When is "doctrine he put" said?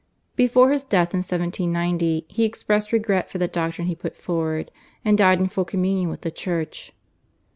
3.47-4.17